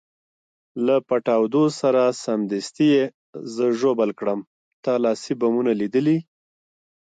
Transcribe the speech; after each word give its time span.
له 0.85 0.95
پټاودو 1.07 1.63
سره 1.79 2.01
سمدستي 2.23 2.87
یې 2.95 3.05
زه 3.55 3.65
ژوبل 3.79 4.09
کړم، 4.19 4.39
تا 4.83 4.93
لاسي 5.03 5.33
بمونه 5.39 5.71
لیدلي؟ 5.81 6.17